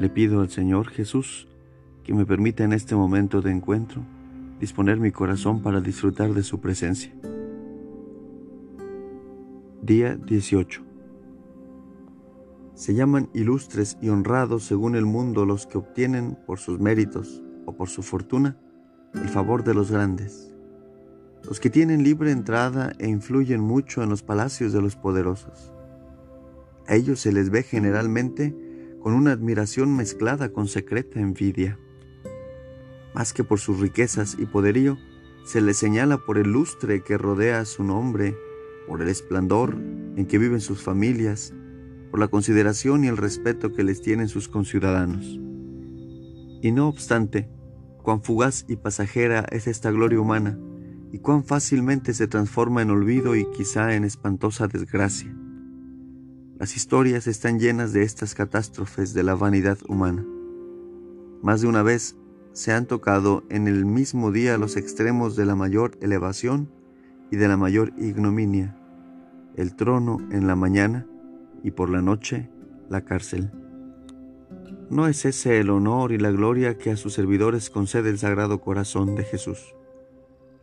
[0.00, 1.46] Le pido al Señor Jesús
[2.04, 4.00] que me permita en este momento de encuentro
[4.58, 7.12] disponer mi corazón para disfrutar de su presencia.
[9.82, 10.82] Día 18.
[12.72, 17.76] Se llaman ilustres y honrados según el mundo los que obtienen por sus méritos o
[17.76, 18.56] por su fortuna
[19.12, 20.54] el favor de los grandes,
[21.44, 25.74] los que tienen libre entrada e influyen mucho en los palacios de los poderosos.
[26.86, 28.69] A ellos se les ve generalmente
[29.00, 31.78] con una admiración mezclada con secreta envidia.
[33.14, 34.98] Más que por sus riquezas y poderío,
[35.44, 38.36] se les señala por el lustre que rodea su nombre,
[38.86, 39.76] por el esplendor
[40.16, 41.54] en que viven sus familias,
[42.10, 45.40] por la consideración y el respeto que les tienen sus conciudadanos.
[46.62, 47.48] Y no obstante,
[48.02, 50.58] cuán fugaz y pasajera es esta gloria humana,
[51.12, 55.34] y cuán fácilmente se transforma en olvido y quizá en espantosa desgracia.
[56.60, 60.26] Las historias están llenas de estas catástrofes de la vanidad humana.
[61.40, 62.16] Más de una vez
[62.52, 66.70] se han tocado en el mismo día los extremos de la mayor elevación
[67.30, 68.76] y de la mayor ignominia,
[69.56, 71.06] el trono en la mañana
[71.62, 72.50] y por la noche
[72.90, 73.50] la cárcel.
[74.90, 78.60] ¿No es ese el honor y la gloria que a sus servidores concede el Sagrado
[78.60, 79.74] Corazón de Jesús?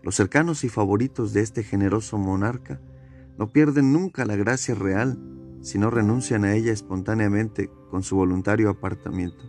[0.03, 2.79] Los cercanos y favoritos de este generoso monarca
[3.39, 5.17] no pierden nunca la gracia real
[5.61, 9.43] si no renuncian a ella espontáneamente con su voluntario apartamiento.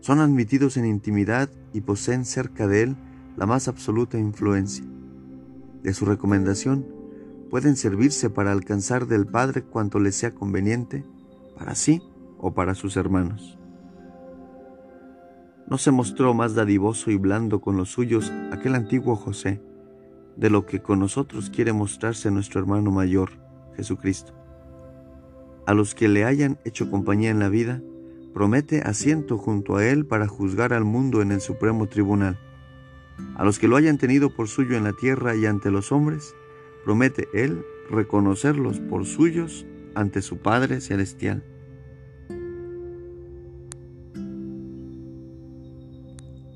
[0.00, 2.96] Son admitidos en intimidad y poseen cerca de él
[3.36, 4.84] la más absoluta influencia.
[5.82, 6.86] De su recomendación
[7.50, 11.04] pueden servirse para alcanzar del Padre cuanto les sea conveniente,
[11.56, 12.02] para sí
[12.38, 13.58] o para sus hermanos.
[15.68, 19.62] No se mostró más dadivoso y blando con los suyos aquel antiguo José,
[20.36, 23.30] de lo que con nosotros quiere mostrarse nuestro hermano mayor,
[23.76, 24.41] Jesucristo.
[25.64, 27.80] A los que le hayan hecho compañía en la vida,
[28.34, 32.38] promete asiento junto a él para juzgar al mundo en el supremo tribunal.
[33.36, 36.34] A los que lo hayan tenido por suyo en la tierra y ante los hombres,
[36.84, 41.44] promete él reconocerlos por suyos ante su Padre Celestial.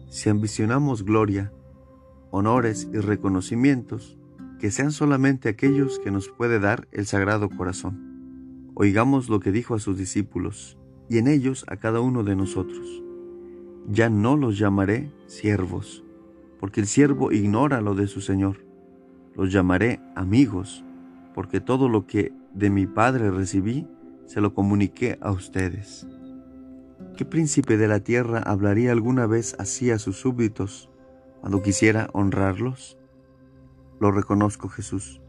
[0.08, 1.52] Si ambicionamos gloria,
[2.30, 4.18] honores y reconocimientos,
[4.58, 8.05] que sean solamente aquellos que nos puede dar el Sagrado Corazón.
[8.78, 10.76] Oigamos lo que dijo a sus discípulos,
[11.08, 13.02] y en ellos a cada uno de nosotros.
[13.88, 16.04] Ya no los llamaré siervos,
[16.60, 18.58] porque el siervo ignora lo de su Señor.
[19.34, 20.84] Los llamaré amigos,
[21.34, 23.88] porque todo lo que de mi Padre recibí,
[24.26, 26.06] se lo comuniqué a ustedes.
[27.16, 30.90] ¿Qué príncipe de la tierra hablaría alguna vez así a sus súbditos
[31.40, 32.98] cuando quisiera honrarlos?
[34.00, 35.22] Lo reconozco, Jesús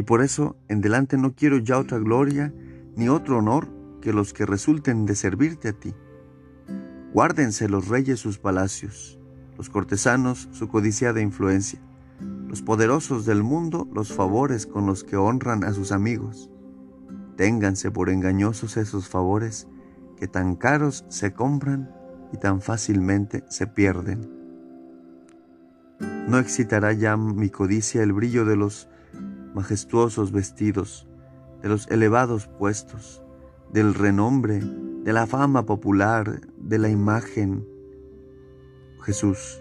[0.00, 2.54] y por eso en delante no quiero ya otra gloria
[2.96, 3.68] ni otro honor
[4.00, 5.94] que los que resulten de servirte a ti.
[7.12, 9.20] Guárdense los reyes sus palacios,
[9.58, 11.82] los cortesanos su codiciada influencia,
[12.48, 16.48] los poderosos del mundo los favores con los que honran a sus amigos.
[17.36, 19.68] Ténganse por engañosos esos favores
[20.16, 21.94] que tan caros se compran
[22.32, 24.30] y tan fácilmente se pierden.
[26.26, 28.89] No excitará ya mi codicia el brillo de los
[29.54, 31.06] majestuosos vestidos,
[31.62, 33.22] de los elevados puestos,
[33.72, 37.66] del renombre, de la fama popular, de la imagen.
[39.02, 39.60] Jesús,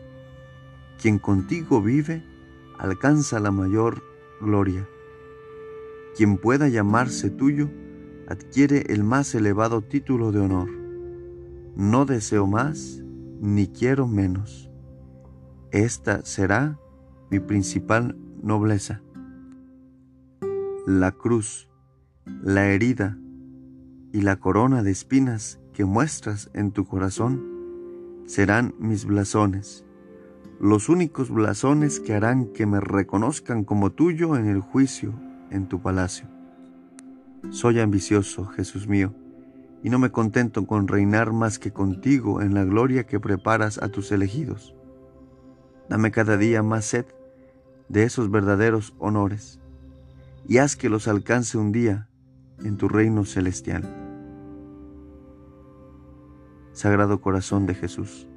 [1.01, 2.23] quien contigo vive,
[2.77, 4.03] alcanza la mayor
[4.41, 4.87] gloria.
[6.15, 7.69] Quien pueda llamarse tuyo,
[8.27, 10.69] adquiere el más elevado título de honor.
[11.75, 13.01] No deseo más,
[13.39, 14.69] ni quiero menos.
[15.71, 16.79] Esta será
[17.29, 19.01] mi principal nobleza
[20.89, 21.69] la cruz,
[22.25, 23.15] la herida
[24.11, 29.85] y la corona de espinas que muestras en tu corazón serán mis blasones,
[30.59, 35.13] los únicos blasones que harán que me reconozcan como tuyo en el juicio
[35.51, 36.27] en tu palacio.
[37.51, 39.13] Soy ambicioso, Jesús mío,
[39.83, 43.89] y no me contento con reinar más que contigo en la gloria que preparas a
[43.89, 44.73] tus elegidos.
[45.87, 47.05] Dame cada día más sed
[47.89, 49.59] de esos verdaderos honores
[50.49, 52.09] y haz que los alcance un día
[52.63, 53.83] en tu reino celestial.
[56.73, 58.27] Sagrado Corazón de Jesús,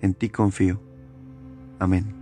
[0.00, 0.80] en ti confío.
[1.78, 2.17] Amén.